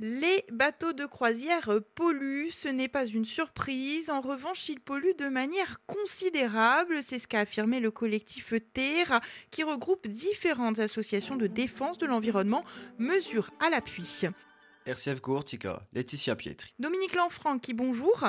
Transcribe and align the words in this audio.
Les 0.00 0.44
bateaux 0.50 0.92
de 0.92 1.06
croisière 1.06 1.70
polluent, 1.94 2.50
ce 2.50 2.66
n'est 2.66 2.88
pas 2.88 3.06
une 3.06 3.24
surprise. 3.24 4.10
En 4.10 4.20
revanche, 4.20 4.68
ils 4.68 4.80
polluent 4.80 5.14
de 5.16 5.28
manière 5.28 5.78
considérable. 5.86 7.00
C'est 7.00 7.20
ce 7.20 7.28
qu'a 7.28 7.40
affirmé 7.40 7.78
le 7.78 7.92
collectif 7.92 8.54
Terre, 8.72 9.20
qui 9.52 9.62
regroupe 9.62 10.08
différentes 10.08 10.80
associations 10.80 11.36
de 11.36 11.46
défense 11.46 11.98
de 11.98 12.06
l'environnement, 12.06 12.64
mesures 12.98 13.50
à 13.64 13.70
l'appui. 13.70 14.22
RCF 14.86 15.20
Gourtica, 15.20 15.86
Laetitia 15.92 16.34
Pietri. 16.34 16.74
Dominique 16.78 17.14
Lanfranc, 17.14 17.58
qui 17.60 17.72
bonjour. 17.72 18.24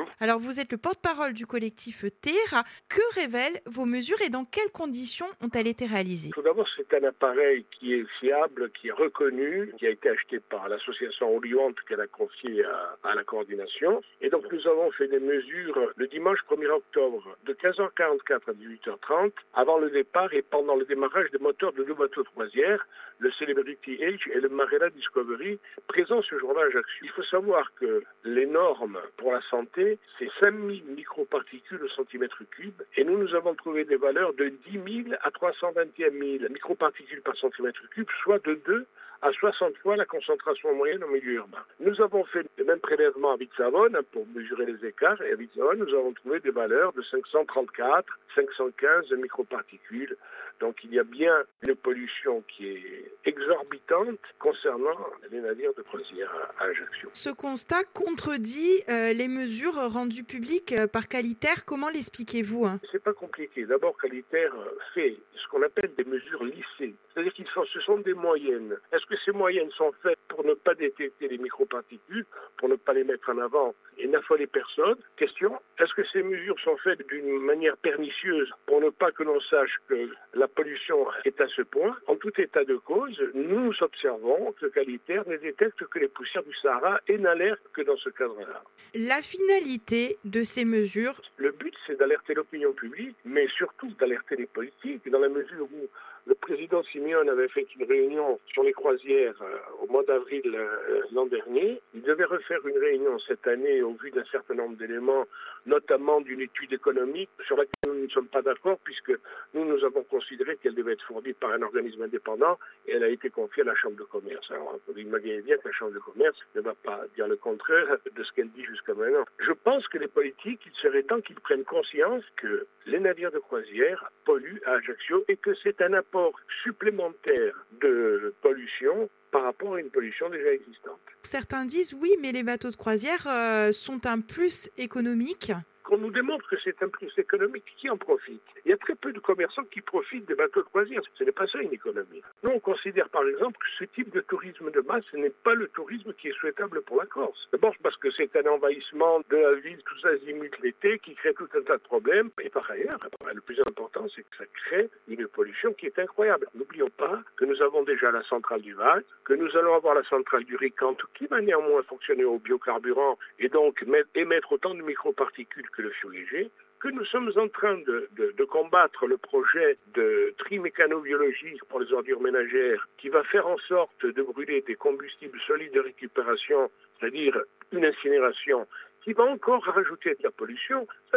Bonjour. 0.00 0.14
Alors, 0.20 0.38
vous 0.38 0.60
êtes 0.60 0.72
le 0.72 0.78
porte-parole 0.78 1.32
du 1.32 1.46
collectif 1.46 2.04
Terre. 2.20 2.62
Que 2.88 3.20
révèlent 3.20 3.60
vos 3.66 3.84
mesures 3.84 4.20
et 4.24 4.30
dans 4.30 4.44
quelles 4.44 4.70
conditions 4.70 5.26
ont-elles 5.40 5.66
été 5.66 5.86
réalisées? 5.86 6.30
Tout 6.32 6.42
d'abord, 6.42 6.66
c'est 6.76 6.92
un 6.94 7.06
appareil 7.08 7.64
qui 7.70 7.94
est 7.94 8.06
fiable, 8.18 8.70
qui 8.70 8.88
est 8.88 8.92
reconnu, 8.92 9.72
qui 9.78 9.86
a 9.86 9.90
été 9.90 10.08
acheté 10.08 10.40
par 10.40 10.68
l'association 10.68 11.34
Oliante 11.36 11.76
qu'elle 11.88 12.00
a 12.00 12.06
confié 12.06 12.64
à, 12.64 12.96
à, 13.04 13.14
la 13.14 13.24
coordination. 13.24 14.02
Et 14.20 14.30
donc, 14.30 14.44
nous 14.50 14.66
avons 14.66 14.90
fait 14.92 15.08
des 15.08 15.20
mesures 15.20 15.92
le 15.96 16.06
dimanche 16.06 16.40
1er 16.50 16.70
octobre 16.70 17.36
de 17.46 17.52
15h44 17.54 18.40
à 18.48 18.52
18h30 18.52 19.32
avant 19.54 19.78
le 19.78 19.90
départ 19.90 20.32
et 20.34 20.42
pendant 20.42 20.76
le 20.76 20.84
démarrage 20.84 21.30
des 21.30 21.38
moteurs 21.38 21.72
de 21.72 21.84
deux 21.84 21.94
bateaux 21.94 22.22
de 22.22 22.28
croisière, 22.28 22.86
le 23.18 23.30
Celebrity 23.32 24.02
Age 24.02 24.28
et 24.34 24.40
le 24.40 24.48
Marella 24.48 24.88
Discovery, 24.90 25.58
présents 25.86 26.22
ce 26.22 26.38
jour-là 26.38 26.62
à 26.62 26.66
Ajaccio. 26.66 27.04
Il 27.04 27.10
faut 27.10 27.22
savoir 27.24 27.72
que 27.74 28.02
les 28.24 28.46
normes 28.46 28.98
pour 29.18 29.32
la 29.32 29.42
santé, 29.50 29.89
c'est 30.18 30.30
5000 30.42 30.84
microparticules 30.96 31.82
au 31.82 31.88
centimètre 31.88 32.42
cube 32.50 32.82
et 32.96 33.04
nous, 33.04 33.18
nous 33.18 33.34
avons 33.34 33.54
trouvé 33.54 33.84
des 33.84 33.96
valeurs 33.96 34.34
de 34.34 34.48
10 34.70 35.04
000 35.04 35.16
à 35.22 35.30
321 35.30 36.10
000 36.10 36.52
microparticules 36.52 37.22
par 37.22 37.36
centimètre 37.36 37.80
cube, 37.90 38.08
soit 38.22 38.44
de 38.44 38.60
2 38.66 38.86
à 39.22 39.32
60 39.32 39.76
fois 39.78 39.96
la 39.96 40.06
concentration 40.06 40.74
moyenne 40.74 41.04
au 41.04 41.08
milieu 41.08 41.34
urbain. 41.34 41.62
Nous 41.78 42.00
avons 42.00 42.24
fait 42.24 42.46
le 42.56 42.64
même 42.64 42.80
prélèvement 42.80 43.32
à 43.32 43.36
Vitsavone 43.36 43.98
pour 44.12 44.26
mesurer 44.34 44.66
les 44.66 44.86
écarts 44.86 45.20
et 45.22 45.32
à 45.32 45.36
Vitsavone, 45.36 45.78
nous 45.78 45.94
avons 45.94 46.12
trouvé 46.12 46.40
des 46.40 46.50
valeurs 46.50 46.92
de 46.92 47.02
534, 47.02 48.06
515 48.34 49.12
microparticules. 49.12 50.16
Donc 50.60 50.76
il 50.84 50.92
y 50.92 50.98
a 50.98 51.04
bien 51.04 51.34
une 51.62 51.74
pollution 51.74 52.42
qui 52.48 52.68
est 52.68 53.10
exorbitante 53.24 54.18
concernant 54.38 54.98
les 55.30 55.40
navires 55.40 55.72
de 55.74 55.82
croisière 55.82 56.30
à 56.58 56.64
Ajaccio. 56.64 57.08
Ce 57.14 57.30
constat 57.30 57.84
contredit 57.94 58.82
euh, 58.88 59.12
les 59.12 59.28
mesures 59.28 59.76
rendues 59.90 60.24
publiques 60.24 60.72
euh, 60.72 60.86
par 60.86 61.08
Qualitaire. 61.08 61.64
Comment 61.64 61.88
l'expliquez-vous 61.88 62.66
hein? 62.66 62.78
C'est 62.92 63.02
pas 63.02 63.14
compliqué. 63.14 63.64
D'abord, 63.64 63.96
Qualitaire 63.98 64.52
fait 64.94 65.16
ce 65.34 65.48
qu'on 65.48 65.62
appelle 65.62 65.92
des 65.96 66.04
mesures 66.04 66.44
lissées. 66.44 66.94
C'est-à-dire 67.12 67.29
ce 67.72 67.80
sont 67.80 67.98
des 67.98 68.14
moyennes. 68.14 68.76
Est-ce 68.92 69.06
que 69.06 69.16
ces 69.24 69.32
moyennes 69.32 69.70
sont 69.72 69.92
faites 70.02 70.18
pour 70.28 70.44
ne 70.44 70.54
pas 70.54 70.74
détecter 70.74 71.28
les 71.28 71.38
microparticules, 71.38 72.26
pour 72.60 72.68
ne 72.68 72.76
pas 72.76 72.92
les 72.92 73.04
mettre 73.04 73.30
en 73.30 73.38
avant 73.38 73.74
et 73.98 74.06
n'affoler 74.06 74.46
personne 74.46 74.96
Question, 75.16 75.58
est-ce 75.78 75.94
que 75.94 76.06
ces 76.12 76.22
mesures 76.22 76.58
sont 76.60 76.76
faites 76.76 77.06
d'une 77.08 77.40
manière 77.40 77.76
pernicieuse 77.78 78.50
pour 78.66 78.80
ne 78.80 78.90
pas 78.90 79.10
que 79.12 79.22
l'on 79.22 79.40
sache 79.40 79.76
que 79.88 80.10
la 80.34 80.46
pollution 80.46 81.06
est 81.24 81.40
à 81.40 81.48
ce 81.48 81.62
point? 81.62 81.96
En 82.06 82.16
tout 82.16 82.32
état 82.38 82.64
de 82.64 82.76
cause, 82.76 83.18
nous 83.34 83.72
observons 83.80 84.52
que 84.60 84.66
Qualitaire 84.66 85.26
ne 85.26 85.36
détecte 85.36 85.84
que 85.86 85.98
les 85.98 86.08
poussières 86.08 86.44
du 86.44 86.54
Sahara 86.56 87.00
et 87.08 87.16
n'alerte 87.16 87.62
que 87.72 87.80
dans 87.80 87.96
ce 87.96 88.10
cadre-là. 88.10 88.62
La 88.94 89.22
finalité 89.22 90.18
de 90.24 90.42
ces 90.42 90.64
mesures? 90.66 91.20
Le 91.38 91.52
but, 91.52 91.74
c'est 91.86 91.98
d'alerter 91.98 92.34
l'opinion 92.34 92.72
publique, 92.72 93.16
mais 93.24 93.46
surtout 93.48 93.90
d'alerter 93.98 94.36
les 94.36 94.46
politiques, 94.46 95.08
dans 95.10 95.18
la 95.18 95.28
mesure 95.28 95.66
où 95.72 95.88
le 96.26 96.34
président 96.34 96.82
Simeone 96.84 97.28
avait 97.28 97.48
fait 97.48 97.66
une 97.76 97.86
réunion 97.86 98.38
sur 98.52 98.62
les 98.62 98.72
croisières 98.72 99.40
euh, 99.42 99.56
au 99.82 99.90
mois 99.90 100.04
d'avril 100.04 100.42
euh, 100.46 101.00
l'an 101.12 101.26
dernier. 101.26 101.80
Il 101.94 102.02
devait 102.02 102.24
refaire 102.24 102.49
une 102.64 102.78
réunion 102.78 103.18
cette 103.20 103.46
année 103.46 103.82
au 103.82 103.94
vu 103.94 104.10
d'un 104.10 104.24
certain 104.24 104.54
nombre 104.54 104.76
d'éléments, 104.76 105.26
notamment 105.66 106.20
d'une 106.20 106.40
étude 106.40 106.72
économique 106.72 107.30
sur 107.46 107.56
laquelle 107.56 107.72
nous 107.86 108.04
ne 108.04 108.08
sommes 108.08 108.28
pas 108.28 108.42
d'accord 108.42 108.78
puisque 108.84 109.12
nous, 109.54 109.64
nous 109.64 109.84
avons 109.84 110.02
considéré 110.04 110.56
qu'elle 110.56 110.74
devait 110.74 110.92
être 110.92 111.04
fournie 111.04 111.32
par 111.34 111.52
un 111.52 111.62
organisme 111.62 112.02
indépendant 112.02 112.58
et 112.86 112.92
elle 112.92 113.04
a 113.04 113.08
été 113.08 113.30
confiée 113.30 113.62
à 113.62 113.66
la 113.66 113.74
Chambre 113.74 113.96
de 113.96 114.04
commerce. 114.04 114.50
Alors, 114.50 114.78
vous 114.86 114.98
imaginez 114.98 115.42
bien 115.42 115.56
que 115.58 115.68
la 115.68 115.74
Chambre 115.74 115.92
de 115.92 115.98
commerce 115.98 116.36
ne 116.54 116.60
va 116.60 116.74
pas 116.74 117.04
dire 117.14 117.28
le 117.28 117.36
contraire 117.36 117.96
de 118.14 118.22
ce 118.22 118.32
qu'elle 118.32 118.50
dit 118.50 118.64
jusqu'à 118.64 118.94
maintenant. 118.94 119.24
Je 119.38 119.52
pense 119.52 119.86
que 119.88 119.98
les 119.98 120.08
politiques, 120.08 120.60
il 120.66 120.72
serait 120.80 121.02
temps 121.02 121.20
qu'ils 121.20 121.40
prennent 121.40 121.64
conscience 121.64 122.24
que 122.36 122.66
les 122.86 123.00
navires 123.00 123.32
de 123.32 123.38
croisière 123.38 124.10
polluent 124.24 124.60
à 124.66 124.72
Ajaccio 124.72 125.24
et 125.28 125.36
que 125.36 125.54
c'est 125.62 125.80
un 125.82 125.92
apport 125.92 126.32
supplémentaire 126.62 127.66
de 127.80 128.34
pollution 128.42 129.08
par 129.30 129.44
rapport 129.44 129.74
à 129.74 129.80
une 129.80 129.90
pollution 129.90 130.28
déjà 130.28 130.52
existante. 130.52 131.00
Certains 131.22 131.64
disent 131.64 131.94
oui, 131.94 132.10
mais 132.20 132.32
les 132.32 132.42
bateaux 132.42 132.70
de 132.70 132.76
croisière 132.76 133.26
euh, 133.26 133.72
sont 133.72 134.06
un 134.06 134.20
plus 134.20 134.70
économique 134.78 135.52
qu'on 135.90 135.98
nous 135.98 136.12
démontre 136.12 136.48
que 136.48 136.56
c'est 136.62 136.80
un 136.84 136.88
plus 136.88 137.10
économique, 137.18 137.64
qui 137.76 137.90
en 137.90 137.96
profite 137.96 138.40
Il 138.64 138.70
y 138.70 138.72
a 138.72 138.76
très 138.76 138.94
peu 138.94 139.12
de 139.12 139.18
commerçants 139.18 139.64
qui 139.64 139.80
profitent 139.80 140.26
des 140.28 140.36
bateaux 140.36 140.62
de 140.62 140.66
croisière. 140.66 141.02
Ce 141.18 141.24
n'est 141.24 141.32
pas 141.32 141.48
ça 141.48 141.58
une 141.58 141.72
économie. 141.72 142.22
Nous, 142.44 142.50
on 142.50 142.60
considère 142.60 143.08
par 143.08 143.26
exemple 143.26 143.58
que 143.58 143.84
ce 143.84 143.84
type 143.90 144.10
de 144.14 144.20
tourisme 144.20 144.70
de 144.70 144.80
masse, 144.82 145.04
n'est 145.14 145.30
pas 145.30 145.54
le 145.54 145.66
tourisme 145.68 146.12
qui 146.14 146.28
est 146.28 146.38
souhaitable 146.38 146.82
pour 146.82 146.98
la 146.98 147.06
Corse. 147.06 147.48
D'abord 147.50 147.74
parce 147.82 147.96
que 147.96 148.08
c'est 148.12 148.36
un 148.36 148.48
envahissement 148.48 149.20
de 149.30 149.36
la 149.36 149.54
ville, 149.54 149.82
tous 149.84 150.06
azimuts 150.06 150.50
l'été, 150.62 151.00
qui 151.00 151.14
crée 151.14 151.34
tout 151.34 151.48
un 151.54 151.62
tas 151.62 151.76
de 151.76 151.82
problèmes. 151.82 152.30
Et 152.40 152.50
par 152.50 152.70
ailleurs, 152.70 152.98
le 153.34 153.40
plus 153.40 153.58
important, 153.58 154.06
c'est 154.14 154.22
que 154.22 154.36
ça 154.38 154.44
crée 154.46 154.88
une 155.08 155.26
pollution 155.26 155.72
qui 155.72 155.86
est 155.86 155.98
incroyable. 155.98 156.46
N'oublions 156.54 156.90
pas 156.90 157.20
que 157.36 157.44
nous 157.44 157.60
avons 157.62 157.82
déjà 157.82 158.12
la 158.12 158.22
centrale 158.22 158.62
du 158.62 158.74
Val, 158.74 159.02
que 159.24 159.34
nous 159.34 159.56
allons 159.56 159.74
avoir 159.74 159.96
la 159.96 160.04
centrale 160.04 160.44
du 160.44 160.54
Ricante, 160.54 161.02
qui 161.14 161.26
va 161.26 161.40
néanmoins 161.40 161.82
fonctionner 161.82 162.24
au 162.24 162.38
biocarburant 162.38 163.18
et 163.40 163.48
donc 163.48 163.84
émettre 164.14 164.52
autant 164.52 164.74
de 164.74 164.82
microparticules 164.82 165.68
que 165.70 165.79
le 165.80 165.90
fioul 165.90 166.14
léger, 166.14 166.50
que 166.80 166.88
nous 166.88 167.04
sommes 167.04 167.30
en 167.36 167.48
train 167.48 167.76
de, 167.76 168.08
de, 168.16 168.32
de 168.36 168.44
combattre 168.44 169.06
le 169.06 169.18
projet 169.18 169.76
de 169.94 170.34
tri 170.38 170.58
mécanobiologique 170.58 171.62
pour 171.68 171.80
les 171.80 171.92
ordures 171.92 172.20
ménagères 172.20 172.88
qui 172.96 173.10
va 173.10 173.22
faire 173.24 173.46
en 173.46 173.58
sorte 173.68 174.04
de 174.04 174.22
brûler 174.22 174.62
des 174.66 174.76
combustibles 174.76 175.38
solides 175.46 175.72
de 175.74 175.80
récupération, 175.80 176.70
c'est-à-dire 176.98 177.38
une 177.72 177.84
incinération, 177.84 178.66
qui 179.04 179.12
va 179.12 179.24
encore 179.24 179.62
rajouter 179.64 180.10
de 180.14 180.22
la 180.22 180.30
pollution. 180.30 180.86
Ce 181.12 181.16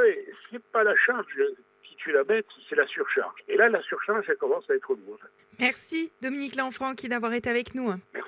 n'est 0.51 0.59
pas 0.71 0.83
la 0.83 0.95
charge 0.97 1.25
qui 1.83 1.95
tue 1.95 2.11
la 2.11 2.23
bête, 2.23 2.45
c'est 2.67 2.75
la 2.75 2.87
surcharge. 2.87 3.39
Et 3.47 3.55
là, 3.55 3.69
la 3.69 3.81
surcharge, 3.83 4.25
elle 4.29 4.37
commence 4.37 4.69
à 4.69 4.75
être 4.75 4.89
lourde. 4.89 5.21
Merci 5.59 6.11
Dominique 6.21 6.55
Lanfranc 6.55 6.95
d'avoir 7.07 7.33
été 7.33 7.49
avec 7.49 7.73
nous. 7.73 7.89
Merci. 8.13 8.22